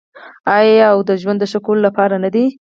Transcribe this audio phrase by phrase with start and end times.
[0.57, 2.45] آیا او د ژوند د ښه کولو لپاره نه دی؟